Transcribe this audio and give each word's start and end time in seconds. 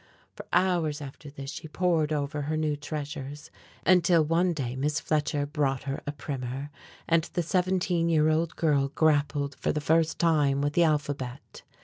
For 0.33 0.47
hours 0.51 0.99
after 0.99 1.29
this 1.29 1.51
she 1.51 1.67
pored 1.67 2.11
over 2.11 2.41
her 2.41 2.57
new 2.57 2.75
treasures, 2.75 3.51
until 3.85 4.23
one 4.25 4.51
day 4.51 4.75
Miss 4.75 4.99
Fletcher 4.99 5.45
brought 5.45 5.83
her 5.83 6.01
a 6.07 6.11
primer, 6.11 6.71
and 7.07 7.25
the 7.33 7.43
seventeen 7.43 8.09
year 8.09 8.27
old 8.29 8.55
girl 8.55 8.87
grappled 8.95 9.53
for 9.59 9.71
the 9.71 9.79
first 9.79 10.17
time 10.17 10.59
with 10.61 10.73
the 10.73 10.81
alphabet. 10.85 11.61